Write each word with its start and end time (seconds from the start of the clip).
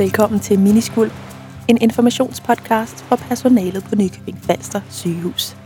velkommen 0.00 0.40
til 0.40 0.60
Miniskuld, 0.60 1.10
en 1.68 1.78
informationspodcast 1.82 2.96
for 3.04 3.16
personalet 3.16 3.84
på 3.84 3.94
Nykøbing 3.94 4.38
Falster 4.38 4.80
sygehus. 4.90 5.56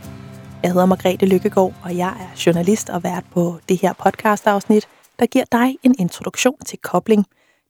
Jeg 0.63 0.71
hedder 0.71 0.85
Margrethe 0.85 1.25
Lykkegaard, 1.25 1.73
og 1.83 1.97
jeg 1.97 2.13
er 2.19 2.43
journalist 2.45 2.89
og 2.89 3.03
vært 3.03 3.25
på 3.31 3.59
det 3.69 3.81
her 3.81 3.93
podcastafsnit, 3.93 4.87
der 5.19 5.25
giver 5.25 5.45
dig 5.51 5.77
en 5.83 5.95
introduktion 5.99 6.59
til 6.65 6.79
kobling. 6.79 7.25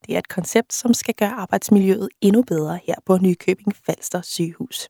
Det 0.08 0.16
er 0.16 0.20
et 0.20 0.30
koncept, 0.30 0.74
som 0.74 0.94
skal 0.94 1.14
gøre 1.14 1.32
arbejdsmiljøet 1.32 2.10
endnu 2.22 2.42
bedre 2.42 2.80
her 2.88 2.96
på 3.06 3.18
Nykøbing 3.18 3.76
Falster 3.86 4.22
sygehus. 4.22 4.90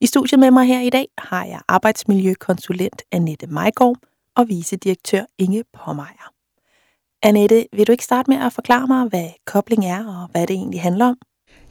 I 0.00 0.06
studiet 0.06 0.40
med 0.40 0.50
mig 0.50 0.66
her 0.66 0.80
i 0.80 0.90
dag 0.90 1.06
har 1.18 1.44
jeg 1.44 1.60
arbejdsmiljøkonsulent 1.68 3.02
Annette 3.12 3.46
Majgaard 3.46 3.96
og 4.36 4.48
vicedirektør 4.48 5.24
Inge 5.38 5.64
Pommeyer. 5.72 6.33
Annette, 7.24 7.66
vil 7.72 7.86
du 7.86 7.92
ikke 7.92 8.04
starte 8.04 8.30
med 8.30 8.38
at 8.46 8.52
forklare 8.52 8.86
mig, 8.86 9.08
hvad 9.08 9.28
kobling 9.46 9.86
er 9.86 10.06
og 10.06 10.28
hvad 10.32 10.46
det 10.46 10.50
egentlig 10.50 10.80
handler 10.80 11.06
om? 11.06 11.16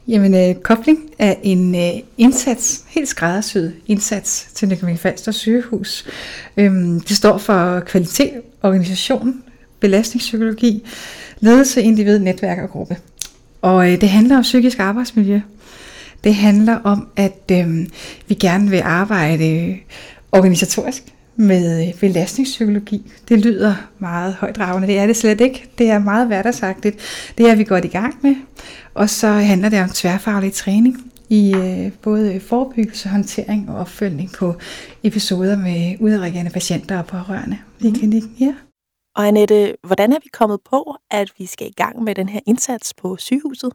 Jamen, 0.08 0.34
øh, 0.34 0.54
kobling 0.54 1.10
er 1.18 1.34
en 1.42 1.74
øh, 1.74 2.02
indsats, 2.18 2.84
helt 2.88 3.08
skræddersyet 3.08 3.74
indsats 3.86 4.48
til 4.54 4.68
Nykøbing 4.68 4.98
Falster 4.98 5.32
sygehus. 5.32 6.06
Øhm, 6.56 7.00
det 7.00 7.16
står 7.16 7.38
for 7.38 7.80
kvalitet, 7.80 8.42
organisation, 8.62 9.42
belastningspsykologi, 9.80 10.86
ledelse, 11.40 11.82
individ, 11.82 12.18
netværk 12.18 12.58
og 12.58 12.70
gruppe. 12.70 12.96
Og 13.62 13.92
øh, 13.92 14.00
det 14.00 14.08
handler 14.08 14.36
om 14.36 14.42
psykisk 14.42 14.78
arbejdsmiljø. 14.78 15.40
Det 16.24 16.34
handler 16.34 16.78
om, 16.84 17.08
at 17.16 17.50
øh, 17.52 17.86
vi 18.28 18.34
gerne 18.34 18.70
vil 18.70 18.82
arbejde 18.84 19.50
øh, 19.50 19.76
organisatorisk 20.32 21.13
med 21.36 21.88
øh, 21.88 22.00
belastningspsykologi. 22.00 23.12
Det 23.28 23.38
lyder 23.38 23.74
meget 23.98 24.34
højdragende. 24.34 24.88
Det 24.88 24.98
er 24.98 25.06
det 25.06 25.16
slet 25.16 25.40
ikke. 25.40 25.70
Det 25.78 25.90
er 25.90 25.98
meget 25.98 26.26
hverdagsagtigt. 26.26 26.98
Det 27.38 27.50
er 27.50 27.54
vi 27.54 27.64
godt 27.64 27.84
i 27.84 27.88
gang 27.88 28.18
med. 28.22 28.34
Og 28.94 29.10
så 29.10 29.28
handler 29.28 29.68
det 29.68 29.82
om 29.82 29.88
tværfaglig 29.88 30.52
træning 30.52 31.12
i 31.28 31.54
øh, 31.54 31.92
både 32.02 32.40
forebyggelse, 32.40 33.08
håndtering 33.08 33.70
og 33.70 33.76
opfølgning 33.76 34.30
på 34.38 34.54
episoder 35.02 35.56
med 35.56 35.96
udreagerende 36.00 36.50
patienter 36.50 36.98
og 36.98 37.06
pårørende 37.06 37.58
i 37.80 37.88
mm. 37.88 37.94
klinikken. 37.94 38.36
Ja. 38.40 38.54
Og 39.16 39.28
Annette, 39.28 39.76
hvordan 39.86 40.12
er 40.12 40.18
vi 40.22 40.28
kommet 40.32 40.60
på, 40.70 40.96
at 41.10 41.30
vi 41.38 41.46
skal 41.46 41.66
i 41.66 41.72
gang 41.76 42.02
med 42.02 42.14
den 42.14 42.28
her 42.28 42.40
indsats 42.46 42.94
på 42.94 43.16
sygehuset? 43.16 43.72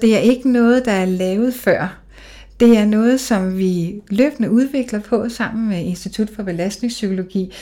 Det 0.00 0.16
er 0.16 0.20
ikke 0.20 0.52
noget, 0.52 0.84
der 0.84 0.92
er 0.92 1.04
lavet 1.04 1.54
før. 1.54 2.05
Det 2.60 2.78
er 2.78 2.84
noget, 2.84 3.20
som 3.20 3.58
vi 3.58 4.02
løbende 4.10 4.50
udvikler 4.50 5.00
på 5.00 5.28
sammen 5.28 5.68
med 5.68 5.84
Institut 5.84 6.30
for 6.30 6.42
Belastningspsykologi. 6.42 7.52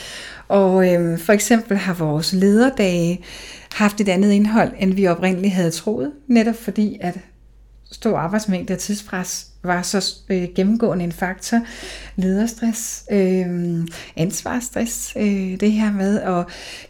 Og 0.49 0.93
øhm, 0.93 1.19
for 1.19 1.33
eksempel 1.33 1.77
har 1.77 1.95
vores 1.95 2.33
lederdage 2.33 3.25
haft 3.73 4.01
et 4.01 4.09
andet 4.09 4.33
indhold, 4.33 4.73
end 4.79 4.95
vi 4.95 5.07
oprindeligt 5.07 5.55
havde 5.55 5.71
troet, 5.71 6.13
netop 6.29 6.57
fordi 6.57 6.99
at 7.01 7.19
stor 7.93 8.19
arbejdsmængde 8.19 8.73
og 8.73 8.79
tidspres 8.79 9.47
var 9.63 9.83
så 9.83 10.15
øh, 10.31 10.49
gennemgående 10.55 11.05
en 11.05 11.13
faktor. 11.13 11.61
Lederstress, 12.17 13.05
øh, 13.13 13.87
ansvarsstress, 14.17 15.13
øh, 15.17 15.61
det 15.61 15.73
her 15.73 15.93
med 15.93 16.21
at 16.21 16.47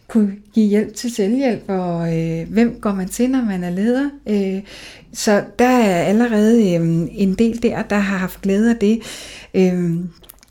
kunne 0.08 0.36
give 0.54 0.66
hjælp 0.66 0.94
til 0.94 1.14
selvhjælp, 1.14 1.64
og 1.68 2.18
øh, 2.18 2.48
hvem 2.52 2.78
går 2.80 2.92
man 2.92 3.08
til, 3.08 3.30
når 3.30 3.44
man 3.44 3.64
er 3.64 3.70
leder. 3.70 4.10
Øh, 4.26 4.62
så 5.12 5.44
der 5.58 5.68
er 5.68 6.04
allerede 6.04 6.74
øh, 6.74 7.08
en 7.10 7.34
del 7.34 7.62
der, 7.62 7.82
der 7.82 7.98
har 7.98 8.18
haft 8.18 8.42
glæde 8.42 8.70
af 8.70 8.76
det. 8.76 9.00
Øh, 9.54 9.94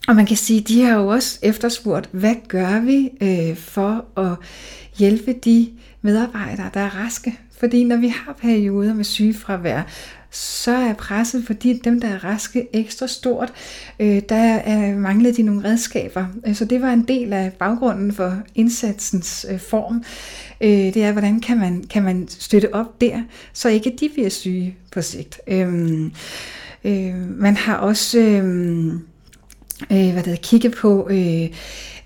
og 0.08 0.16
man 0.16 0.26
kan 0.26 0.38
sige, 0.38 0.62
de 0.62 0.84
har 0.84 1.00
jo 1.00 1.08
også 1.08 1.40
efterspurgt, 1.42 2.10
hvad 2.12 2.36
gør 2.48 2.80
vi 2.80 3.10
øh, 3.22 3.56
for 3.56 4.06
at 4.18 4.38
hjælpe 4.98 5.34
de 5.46 5.70
medarbejdere, 6.02 6.70
der 6.74 6.80
er 6.80 7.06
raske? 7.06 7.40
Fordi 7.60 7.84
når 7.84 7.98
vi 7.98 8.08
har 8.08 8.34
perioder 8.42 8.94
med 8.94 9.04
sygefravær, 9.04 9.82
så 10.34 10.72
er 10.72 10.94
presset 10.94 11.44
for 11.46 11.54
de, 11.54 11.80
dem, 11.84 12.02
der 12.02 12.08
er 12.08 12.24
raske, 12.24 12.68
ekstra 12.74 13.08
stort. 13.08 13.54
Øh, 14.00 14.22
der 14.30 14.36
er 14.36 14.96
manglede 14.96 15.36
de 15.36 15.44
nogle 15.44 15.70
redskaber. 15.70 16.26
Øh, 16.48 16.56
så 16.56 16.66
det 16.66 16.82
var 16.82 16.94
en 16.94 17.08
del 17.08 17.34
af 17.34 17.54
baggrunden 17.54 18.14
for 18.14 18.38
indsatsens 18.56 19.46
øh, 19.50 19.60
form. 19.60 20.04
Øh, 20.62 20.94
det 20.94 20.98
er, 20.98 21.12
hvordan 21.12 21.40
kan 21.40 21.58
man, 21.58 21.84
kan 21.90 22.04
man 22.04 22.28
støtte 22.28 22.76
op 22.76 23.02
der, 23.02 23.22
så 23.54 23.70
ikke 23.70 23.96
de 24.00 24.10
bliver 24.14 24.30
syge 24.30 24.76
på 24.92 25.02
sigt. 25.02 25.40
Øh, 25.48 26.04
øh, 26.84 27.40
man 27.40 27.58
har 27.58 27.76
også 27.76 28.20
øh, 28.20 28.94
øh, 29.92 30.14
hvad 30.14 30.24
det 30.24 30.42
kigge 30.42 30.70
på... 30.70 31.08
Øh, 31.12 31.50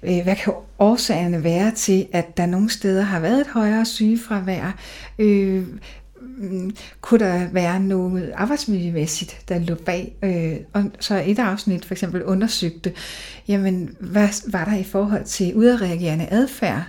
øh, 0.03 0.23
hvad 0.23 0.35
kan 0.35 0.53
årsagerne 0.79 1.43
være 1.43 1.71
til, 1.71 2.07
at 2.11 2.37
der 2.37 2.45
nogle 2.45 2.69
steder 2.69 3.03
har 3.03 3.19
været 3.19 3.41
et 3.41 3.47
højere 3.47 3.85
sygefravær? 3.85 4.79
Øh, 5.19 5.63
Mm, 6.37 6.75
kunne 7.01 7.19
der 7.19 7.47
være 7.51 7.79
noget 7.79 8.31
arbejdsmiljømæssigt, 8.35 9.41
der 9.49 9.59
lå 9.59 9.75
bag. 9.75 10.15
Øh, 10.23 10.57
og 10.73 10.91
så 10.99 11.23
et 11.25 11.39
afsnit 11.39 11.85
for 11.85 11.93
eksempel 11.93 12.23
undersøgte, 12.23 12.93
jamen 13.47 13.95
hvad 13.99 14.51
var 14.51 14.65
der 14.65 14.77
i 14.77 14.83
forhold 14.83 15.23
til 15.23 15.55
udadreagerende 15.55 16.27
adfærd? 16.31 16.83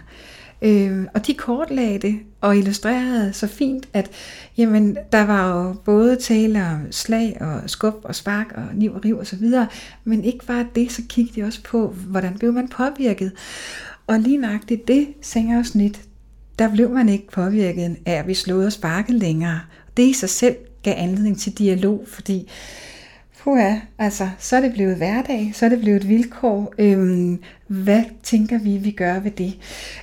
Øh, 0.63 1.05
og 1.15 1.27
de 1.27 1.35
kortlagde 1.35 1.99
det 1.99 2.19
og 2.41 2.57
illustrerede 2.57 3.33
så 3.33 3.47
fint, 3.47 3.89
at 3.93 4.11
jamen, 4.57 4.99
der 5.13 5.27
var 5.27 5.59
jo 5.59 5.73
både 5.73 6.17
tale 6.17 6.65
om 6.65 6.93
slag 6.93 7.37
og 7.41 7.71
skub 7.71 7.95
og 8.05 8.15
spark 8.15 8.53
og 8.55 8.65
niv 8.75 8.95
og 8.95 9.05
riv 9.05 9.19
og 9.19 9.27
så 9.27 9.37
videre, 9.37 9.67
men 10.05 10.25
ikke 10.25 10.47
bare 10.47 10.67
det, 10.75 10.93
så 10.93 11.03
kiggede 11.09 11.41
de 11.41 11.47
også 11.47 11.63
på, 11.63 11.89
hvordan 11.89 12.39
blev 12.39 12.53
man 12.53 12.69
påvirket. 12.69 13.33
Og 14.07 14.21
lige 14.21 14.37
nøjagtigt 14.37 14.89
det 14.89 15.09
sengeafsnit, 15.23 16.08
der 16.59 16.73
blev 16.73 16.91
man 16.91 17.09
ikke 17.09 17.31
påvirket 17.31 17.97
af 18.07 18.13
at 18.13 18.27
vi 18.27 18.35
slåede 18.35 18.67
og 18.67 18.73
sparkede 18.73 19.19
længere. 19.19 19.61
Det 19.97 20.03
i 20.03 20.13
sig 20.13 20.31
selv 20.31 20.57
gav 20.83 20.95
anledning 20.97 21.39
til 21.39 21.59
dialog, 21.59 22.05
fordi 22.09 22.49
puha, 23.49 23.77
altså, 23.99 24.29
så 24.39 24.57
er 24.57 24.61
det 24.61 24.73
blevet 24.73 24.97
hverdag, 24.97 25.53
så 25.55 25.65
er 25.65 25.69
det 25.69 25.81
blevet 25.81 25.97
et 25.97 26.09
vilkår. 26.09 26.75
Øhm, 26.79 27.39
hvad 27.67 28.03
tænker 28.23 28.59
vi, 28.59 28.77
vi 28.77 28.91
gør 28.91 29.21
ved 29.21 29.31
det? 29.31 29.59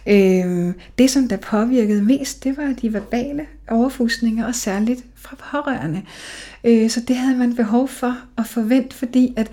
Øhm, 0.07 0.73
det, 0.97 1.09
som 1.09 1.27
der 1.27 1.37
påvirkede 1.37 2.01
mest, 2.01 2.43
det 2.43 2.57
var 2.57 2.75
de 2.81 2.93
verbale 2.93 3.45
overfusninger, 3.69 4.47
og 4.47 4.55
særligt 4.55 5.05
fra 5.15 5.35
pårørende. 5.51 6.01
Øh, 6.63 6.89
så 6.89 7.01
det 7.07 7.15
havde 7.15 7.37
man 7.37 7.55
behov 7.55 7.87
for 7.87 8.17
at 8.37 8.45
forvente, 8.45 8.95
fordi 8.95 9.33
at 9.37 9.51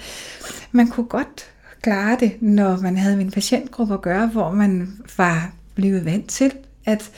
man 0.72 0.88
kunne 0.88 1.06
godt 1.06 1.50
klare 1.82 2.16
det, 2.20 2.32
når 2.42 2.80
man 2.80 2.96
havde 2.96 3.16
med 3.16 3.24
en 3.24 3.30
patientgruppe 3.30 3.94
at 3.94 4.02
gøre, 4.02 4.26
hvor 4.26 4.50
man 4.50 4.92
var 5.16 5.52
blevet 5.74 6.04
vant 6.04 6.28
til 6.28 6.52
at 6.84 7.10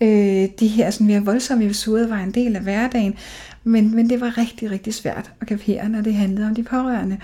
øh, 0.00 0.48
de 0.60 0.66
her 0.66 0.90
sådan 0.90 1.06
mere 1.06 1.24
voldsomme 1.24 1.64
episoder 1.64 2.08
var 2.08 2.18
en 2.18 2.30
del 2.30 2.56
af 2.56 2.62
hverdagen, 2.62 3.14
men, 3.64 3.94
men 3.94 4.10
det 4.10 4.20
var 4.20 4.38
rigtig, 4.38 4.70
rigtig 4.70 4.94
svært 4.94 5.30
at 5.40 5.46
kapere, 5.46 5.88
når 5.88 6.00
det 6.00 6.14
handlede 6.14 6.46
om 6.46 6.54
de 6.54 6.62
pårørende. 6.62 7.18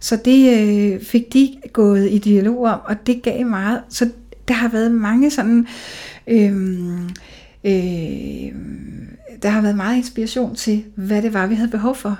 Så 0.00 0.16
det 0.24 0.60
øh, 0.60 1.00
fik 1.02 1.32
de 1.32 1.56
gået 1.72 2.10
i 2.10 2.18
dialog 2.18 2.64
om, 2.64 2.80
og 2.84 3.06
det 3.06 3.22
gav 3.22 3.46
meget. 3.46 3.80
Så 3.88 4.10
der 4.48 4.54
har 4.54 4.68
været 4.68 4.90
mange 4.92 5.30
sådan... 5.30 5.66
Øh, 6.26 6.52
øh, 7.64 8.52
der 9.42 9.48
har 9.48 9.60
været 9.60 9.76
meget 9.76 9.96
inspiration 9.96 10.54
til, 10.54 10.84
hvad 10.94 11.22
det 11.22 11.34
var, 11.34 11.46
vi 11.46 11.54
havde 11.54 11.70
behov 11.70 11.96
for 11.96 12.10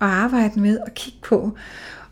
at 0.00 0.08
arbejde 0.08 0.60
med 0.60 0.78
og 0.78 0.94
kigge 0.94 1.18
på. 1.22 1.56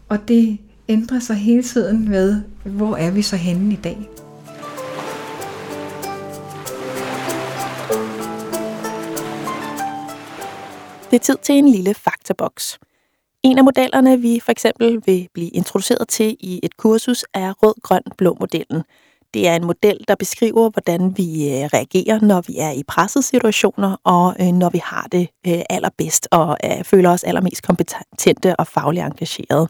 Og 0.09 0.29
det 0.29 0.59
ændrer 0.89 1.19
sig 1.19 1.37
hele 1.37 1.63
tiden 1.63 2.09
med, 2.09 2.41
hvor 2.65 2.97
er 2.97 3.11
vi 3.11 3.23
så 3.23 3.37
henne 3.37 3.73
i 3.73 3.77
dag. 3.77 4.09
Det 11.15 11.21
er 11.21 11.25
tid 11.25 11.37
til 11.43 11.55
en 11.55 11.69
lille 11.69 11.94
faktaboks. 11.94 12.79
En 13.43 13.59
af 13.59 13.65
modellerne, 13.65 14.21
vi 14.21 14.41
for 14.41 14.53
eksempel 14.53 15.03
vil 15.06 15.29
blive 15.35 15.49
introduceret 15.49 16.09
til 16.09 16.37
i 16.41 16.61
et 16.62 16.77
kursus, 16.77 17.25
er 17.35 17.53
rød-grøn-blå-modellen. 17.62 18.83
Det 19.35 19.49
er 19.49 19.56
en 19.56 19.65
model, 19.65 20.05
der 20.09 20.15
beskriver, 20.15 20.71
hvordan 20.71 21.15
vi 21.17 21.49
øh, 21.49 21.65
reagerer, 21.65 22.21
når 22.21 22.41
vi 22.47 22.59
er 22.59 22.71
i 22.71 22.83
pressede 22.88 23.25
situationer, 23.25 23.97
og 24.05 24.37
øh, 24.41 24.47
når 24.47 24.71
vi 24.71 24.81
har 24.85 25.09
det 25.12 25.29
øh, 25.47 25.62
allerbedst 25.71 26.29
og 26.31 26.56
føler 26.83 27.11
os 27.11 27.25
allermest 27.25 27.62
kompetente 27.62 28.56
og 28.56 28.67
fagligt 28.67 29.06
engagerede. 29.06 29.69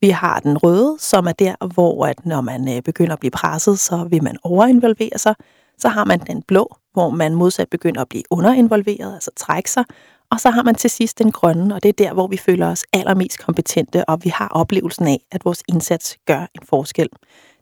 Vi 0.00 0.08
har 0.08 0.40
den 0.40 0.58
røde, 0.58 0.96
som 0.98 1.26
er 1.26 1.32
der, 1.32 1.66
hvor 1.74 2.06
at 2.06 2.26
når 2.26 2.40
man 2.40 2.82
begynder 2.84 3.12
at 3.12 3.20
blive 3.20 3.30
presset, 3.30 3.78
så 3.78 4.06
vil 4.10 4.22
man 4.22 4.36
overinvolvere 4.42 5.18
sig. 5.18 5.34
Så 5.78 5.88
har 5.88 6.04
man 6.04 6.18
den 6.18 6.42
blå, 6.42 6.76
hvor 6.92 7.10
man 7.10 7.34
modsat 7.34 7.68
begynder 7.68 8.00
at 8.00 8.08
blive 8.08 8.24
underinvolveret, 8.30 9.14
altså 9.14 9.30
trække 9.36 9.70
sig. 9.70 9.84
Og 10.30 10.40
så 10.40 10.50
har 10.50 10.62
man 10.62 10.74
til 10.74 10.90
sidst 10.90 11.18
den 11.18 11.32
grønne, 11.32 11.74
og 11.74 11.82
det 11.82 11.88
er 11.88 11.92
der, 11.92 12.12
hvor 12.12 12.26
vi 12.26 12.36
føler 12.36 12.66
os 12.70 12.84
allermest 12.92 13.38
kompetente, 13.44 14.08
og 14.08 14.24
vi 14.24 14.28
har 14.28 14.48
oplevelsen 14.48 15.06
af, 15.06 15.18
at 15.32 15.44
vores 15.44 15.62
indsats 15.68 16.16
gør 16.26 16.40
en 16.40 16.60
forskel. 16.62 17.08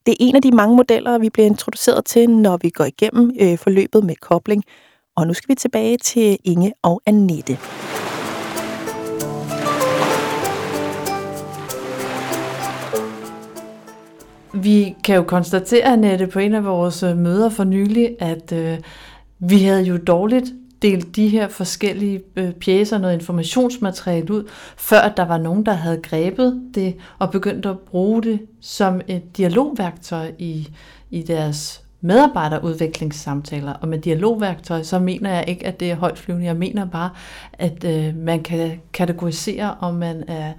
Det 0.06 0.12
er 0.12 0.16
en 0.20 0.36
af 0.36 0.42
de 0.42 0.50
mange 0.50 0.76
modeller, 0.76 1.18
vi 1.18 1.30
bliver 1.30 1.46
introduceret 1.46 2.04
til, 2.04 2.30
når 2.30 2.58
vi 2.62 2.70
går 2.70 2.84
igennem 2.84 3.32
øh, 3.40 3.58
forløbet 3.58 4.04
med 4.04 4.14
kobling. 4.14 4.64
Og 5.16 5.26
nu 5.26 5.34
skal 5.34 5.48
vi 5.48 5.54
tilbage 5.54 5.98
til 5.98 6.38
Inge 6.44 6.72
og 6.82 7.02
Annette. 7.06 7.58
Vi 14.54 14.94
kan 15.04 15.16
jo 15.16 15.22
konstatere, 15.22 15.84
Annette, 15.84 16.26
på 16.26 16.38
en 16.38 16.54
af 16.54 16.64
vores 16.64 17.02
møder 17.02 17.48
for 17.48 17.64
nylig, 17.64 18.16
at 18.18 18.52
øh, 18.52 18.78
vi 19.38 19.62
havde 19.62 19.82
jo 19.82 19.96
dårligt 19.96 20.52
delt 20.82 21.16
de 21.16 21.28
her 21.28 21.48
forskellige 21.48 22.22
øh, 22.36 22.52
pjæser, 22.52 22.98
noget 22.98 23.14
informationsmateriale 23.14 24.34
ud, 24.34 24.48
før 24.76 25.08
der 25.08 25.24
var 25.24 25.38
nogen, 25.38 25.66
der 25.66 25.72
havde 25.72 26.00
grebet 26.02 26.62
det 26.74 26.96
og 27.18 27.30
begyndt 27.30 27.66
at 27.66 27.78
bruge 27.78 28.22
det 28.22 28.40
som 28.60 29.00
et 29.08 29.36
dialogværktøj 29.36 30.32
i, 30.38 30.68
i 31.10 31.22
deres 31.22 31.82
medarbejderudviklingssamtaler. 32.00 33.72
Og 33.72 33.88
med 33.88 33.98
dialogværktøj, 33.98 34.82
så 34.82 34.98
mener 34.98 35.34
jeg 35.34 35.44
ikke, 35.48 35.66
at 35.66 35.80
det 35.80 35.90
er 35.90 35.96
højt 35.96 36.18
flyvende. 36.18 36.46
Jeg 36.46 36.56
mener 36.56 36.86
bare, 36.86 37.10
at 37.52 37.84
øh, 37.84 38.16
man 38.16 38.42
kan 38.42 38.80
kategorisere, 38.92 39.76
om 39.80 39.94
man 39.94 40.24
er 40.28 40.52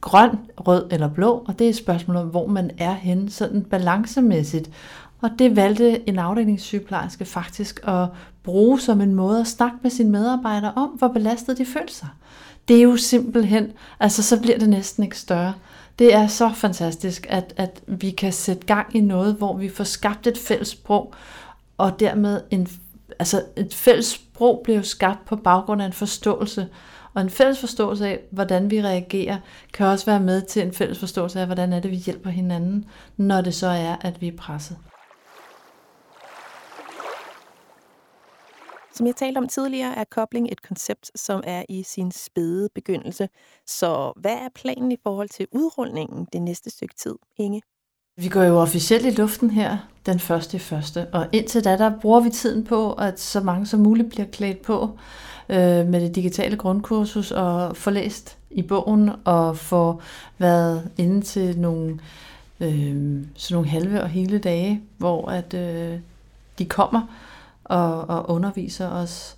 grøn, 0.00 0.30
rød 0.56 0.86
eller 0.90 1.08
blå, 1.08 1.44
og 1.48 1.58
det 1.58 1.64
er 1.64 1.68
et 1.68 1.76
spørgsmål 1.76 2.16
om, 2.16 2.26
hvor 2.26 2.46
man 2.46 2.70
er 2.78 2.94
henne, 2.94 3.30
sådan 3.30 3.62
balancemæssigt. 3.62 4.70
Og 5.20 5.30
det 5.38 5.56
valgte 5.56 6.08
en 6.08 6.18
afdelingssygeplejerske 6.18 7.24
faktisk 7.24 7.80
at 7.84 8.08
bruge 8.42 8.80
som 8.80 9.00
en 9.00 9.14
måde 9.14 9.40
at 9.40 9.46
snakke 9.46 9.76
med 9.82 9.90
sine 9.90 10.10
medarbejdere 10.10 10.72
om, 10.76 10.88
hvor 10.88 11.08
belastet 11.08 11.58
de 11.58 11.66
følte 11.66 11.94
sig. 11.94 12.08
Det 12.68 12.76
er 12.76 12.82
jo 12.82 12.96
simpelthen, 12.96 13.72
altså 14.00 14.22
så 14.22 14.40
bliver 14.40 14.58
det 14.58 14.68
næsten 14.68 15.04
ikke 15.04 15.18
større. 15.18 15.54
Det 15.98 16.14
er 16.14 16.26
så 16.26 16.50
fantastisk, 16.54 17.26
at, 17.28 17.54
at 17.56 17.80
vi 17.86 18.10
kan 18.10 18.32
sætte 18.32 18.66
gang 18.66 18.96
i 18.96 19.00
noget, 19.00 19.34
hvor 19.34 19.56
vi 19.56 19.68
får 19.68 19.84
skabt 19.84 20.26
et 20.26 20.38
fælles 20.38 20.68
sprog, 20.68 21.14
og 21.78 22.00
dermed 22.00 22.40
en, 22.50 22.68
altså 23.18 23.42
et 23.56 23.74
fælles 23.74 24.06
sprog 24.06 24.60
bliver 24.64 24.76
jo 24.76 24.82
skabt 24.82 25.24
på 25.24 25.36
baggrund 25.36 25.82
af 25.82 25.86
en 25.86 25.92
forståelse. 25.92 26.68
Og 27.14 27.22
en 27.22 27.30
fælles 27.30 27.58
forståelse 27.58 28.06
af, 28.06 28.20
hvordan 28.30 28.70
vi 28.70 28.82
reagerer, 28.82 29.36
kan 29.72 29.86
også 29.86 30.06
være 30.06 30.20
med 30.20 30.42
til 30.42 30.62
en 30.62 30.72
fælles 30.72 30.98
forståelse 30.98 31.40
af, 31.40 31.46
hvordan 31.46 31.72
er 31.72 31.80
det, 31.80 31.90
vi 31.90 31.96
hjælper 31.96 32.30
hinanden, 32.30 32.84
når 33.16 33.40
det 33.40 33.54
så 33.54 33.66
er, 33.66 33.96
at 34.00 34.20
vi 34.20 34.28
er 34.28 34.36
presset. 34.36 34.76
Som 38.94 39.06
jeg 39.06 39.16
talte 39.16 39.38
om 39.38 39.48
tidligere, 39.48 39.96
er 39.96 40.04
kobling 40.10 40.48
et 40.52 40.62
koncept, 40.62 41.10
som 41.14 41.42
er 41.46 41.62
i 41.68 41.82
sin 41.82 42.12
spæde 42.12 42.68
begyndelse. 42.74 43.28
Så 43.66 44.12
hvad 44.16 44.32
er 44.32 44.48
planen 44.54 44.92
i 44.92 44.96
forhold 45.02 45.28
til 45.28 45.46
udrulningen 45.52 46.26
det 46.32 46.42
næste 46.42 46.70
stykke 46.70 46.94
tid, 46.94 47.14
Inge? 47.38 47.62
Vi 48.16 48.28
går 48.28 48.42
jo 48.42 48.60
officielt 48.60 49.06
i 49.06 49.10
luften 49.10 49.50
her 49.50 49.78
den 50.06 50.18
første 50.18 50.56
i 50.56 50.60
første, 50.60 51.06
og 51.12 51.26
indtil 51.32 51.64
da, 51.64 51.76
der 51.76 51.98
bruger 52.00 52.20
vi 52.20 52.30
tiden 52.30 52.64
på, 52.64 52.92
at 52.92 53.20
så 53.20 53.40
mange 53.40 53.66
som 53.66 53.80
muligt 53.80 54.10
bliver 54.10 54.26
klædt 54.26 54.62
på 54.62 54.98
øh, 55.48 55.86
med 55.86 56.00
det 56.00 56.14
digitale 56.14 56.56
grundkursus 56.56 57.30
og 57.30 57.76
få 57.76 57.90
læst 57.90 58.38
i 58.50 58.62
bogen 58.62 59.10
og 59.24 59.56
få 59.56 60.00
været 60.38 60.90
inde 60.98 61.22
til 61.22 61.58
nogle, 61.58 61.98
øh, 62.60 63.24
sådan 63.34 63.54
nogle 63.54 63.68
halve 63.68 64.02
og 64.02 64.08
hele 64.08 64.38
dage, 64.38 64.82
hvor 64.98 65.28
at 65.28 65.54
øh, 65.54 65.98
de 66.58 66.64
kommer 66.64 67.06
og, 67.70 68.08
og 68.08 68.30
underviser 68.30 68.88
os. 68.88 69.36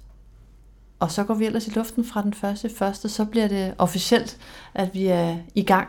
Og 1.00 1.11
så 1.11 1.25
går 1.25 1.34
vi 1.34 1.46
ellers 1.46 1.67
i 1.67 1.70
luften 1.70 2.05
fra 2.05 2.23
den 2.23 2.34
første 2.34 2.70
første, 2.79 3.08
så 3.08 3.25
bliver 3.25 3.49
det 3.49 3.75
officielt, 3.79 4.38
at 4.75 4.94
vi 4.94 5.06
er 5.06 5.37
i 5.55 5.62
gang. 5.62 5.88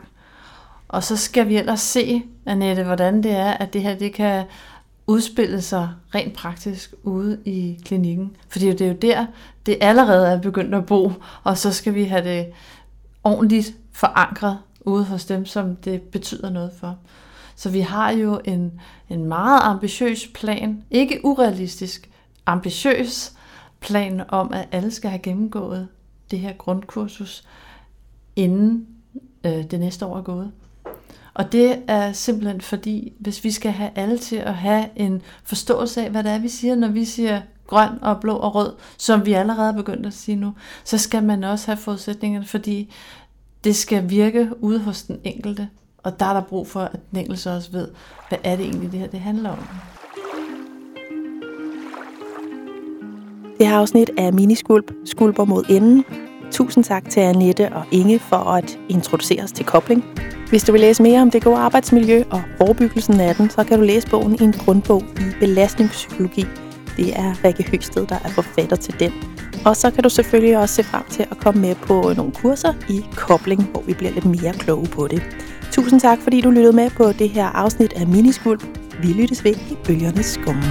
Og 0.88 1.04
så 1.04 1.18
skal 1.18 1.48
vi 1.48 1.57
ellers 1.57 1.81
se, 1.81 2.24
Annette, 2.45 2.84
hvordan 2.84 3.24
det 3.24 3.31
er, 3.31 3.51
at 3.51 3.74
det 3.74 3.81
her 3.81 3.95
det 3.95 4.13
kan 4.13 4.45
udspille 5.07 5.62
sig 5.62 5.90
rent 6.16 6.34
praktisk 6.34 6.94
ude 7.04 7.40
i 7.45 7.80
klinikken. 7.86 8.36
Fordi 8.50 8.72
det 8.72 8.81
er 8.81 8.88
jo 8.88 8.98
der, 9.01 9.25
det 9.66 9.78
allerede 9.81 10.28
er 10.28 10.42
begyndt 10.42 10.75
at 10.75 10.86
bo, 10.86 11.12
og 11.44 11.57
så 11.57 11.72
skal 11.72 11.96
vi 11.96 12.04
have 12.04 12.24
det 12.24 12.51
ordentligt 13.24 13.74
forankret 13.92 14.57
ude 14.81 15.06
hos 15.06 15.25
dem, 15.25 15.46
som 15.46 15.75
det 15.75 16.01
betyder 16.01 16.50
noget 16.50 16.72
for. 16.80 16.98
Så 17.56 17.69
vi 17.69 17.80
har 17.80 18.12
jo 18.12 18.42
en, 18.46 18.81
en 19.10 19.25
meget 19.25 19.62
ambitiøs 19.63 20.28
plan, 20.34 20.84
ikke 20.92 21.19
urealistisk, 21.24 22.10
ambitiøs 22.45 23.34
plan 23.80 24.24
om, 24.30 24.54
at 24.54 24.68
alle 24.72 24.92
skal 24.92 25.10
have 25.10 25.19
gennemgået 25.19 25.88
det 26.31 26.40
her 26.40 26.54
grundkursus, 26.54 27.44
inden 28.36 28.88
øh, 29.44 29.63
det 29.72 29.80
næste 29.80 30.06
år 30.06 30.18
er 30.18 30.22
gået. 30.22 30.51
Og 31.34 31.51
det 31.51 31.84
er 31.88 32.12
simpelthen 32.12 32.62
fordi, 32.62 33.13
hvis 33.19 33.44
vi 33.44 33.51
skal 33.51 33.72
have 33.72 33.92
alle 33.95 34.18
til 34.18 34.36
at 34.36 34.54
have 34.54 34.90
en 34.95 35.22
forståelse 35.44 36.04
af, 36.04 36.12
hvad 36.12 36.24
det 36.24 36.31
er, 36.31 36.40
vi 36.40 36.50
siger, 36.50 36.75
når 36.75 36.88
vi 36.88 37.06
siger 37.06 37.42
grøn 37.68 37.90
og 38.01 38.19
blå 38.19 38.36
og 38.36 38.56
rød, 38.56 38.74
som 38.98 39.25
vi 39.25 39.34
allerede 39.34 39.69
er 39.69 39.75
begyndt 39.75 40.06
at 40.06 40.13
sige 40.13 40.36
nu, 40.36 40.54
så 40.84 40.98
skal 40.98 41.24
man 41.24 41.44
også 41.44 41.66
have 41.66 41.78
forudsætningerne, 41.78 42.46
fordi 42.46 42.94
det 43.63 43.75
skal 43.75 44.10
virke 44.10 44.50
ude 44.60 44.80
hos 44.80 45.04
den 45.04 45.19
enkelte. 45.24 45.69
Og 46.04 46.19
der 46.19 46.25
er 46.25 46.34
der 46.34 46.42
brug 46.42 46.68
for, 46.68 46.81
at 46.81 47.00
den 47.12 47.19
enkelte 47.19 47.51
også 47.51 47.72
ved, 47.72 47.92
hvad 48.30 48.39
er 48.44 48.56
det 48.56 48.66
egentlig, 48.66 48.92
det 48.92 49.00
her 49.00 49.07
det 49.07 49.19
handler 49.19 49.50
om. 49.50 49.68
Det 53.58 53.68
her 53.68 53.78
afsnit 53.78 54.12
af 54.18 54.34
Miniskulp 54.34 54.92
skulper 55.06 55.46
mod 55.46 55.64
enden. 55.70 56.06
Tusind 56.52 56.84
tak 56.84 57.10
til 57.10 57.20
Annette 57.20 57.74
og 57.74 57.84
Inge 57.92 58.20
for 58.20 58.38
at 58.38 58.80
introducere 58.90 59.44
os 59.44 59.52
til 59.52 59.66
kobling. 59.66 60.04
Hvis 60.50 60.64
du 60.64 60.72
vil 60.72 60.82
læse 60.82 61.04
mere 61.04 61.22
om 61.22 61.32
det 61.32 61.44
gode 61.44 61.58
arbejdsmiljø 61.58 62.24
og 62.32 62.42
forebyggelsen 62.58 63.20
af 63.20 63.36
den, 63.36 63.50
så 63.50 63.64
kan 63.64 63.80
du 63.80 63.86
læse 63.86 64.10
bogen 64.10 64.38
i 64.40 64.44
en 64.44 64.54
grundbog 64.54 65.02
i 65.02 65.24
belastningspsykologi. 65.40 66.46
Det 66.98 67.20
er 67.20 67.46
Rikke 67.46 67.64
Høgsted, 67.72 68.08
der 68.08 68.16
er 68.24 68.30
forfatter 68.30 68.76
til 68.76 69.00
den. 69.00 69.12
Og 69.66 69.76
så 69.76 69.92
kan 69.92 70.04
du 70.04 70.10
selvfølgelig 70.10 70.58
også 70.58 70.76
se 70.76 70.84
frem 70.84 71.04
til 71.10 71.26
at 71.32 71.38
komme 71.38 71.62
med 71.62 71.76
på 71.76 72.14
nogle 72.18 72.32
kurser 72.32 72.74
i 72.90 73.06
kobling, 73.16 73.64
hvor 73.64 73.82
vi 73.82 73.94
bliver 73.94 74.14
lidt 74.14 74.26
mere 74.26 74.54
kloge 74.54 74.86
på 74.86 75.08
det. 75.08 75.24
Tusind 75.72 76.00
tak, 76.00 76.20
fordi 76.22 76.42
du 76.42 76.50
lyttede 76.50 76.76
med 76.76 76.90
på 76.90 77.12
det 77.12 77.30
her 77.30 77.46
afsnit 77.46 77.94
af 77.94 78.08
Miniskulp. 78.08 78.64
Vi 79.02 79.08
lyttes 79.08 79.44
ved 79.44 79.56
i 79.56 79.78
bølgernes 79.86 80.26
skumme. 80.26 80.64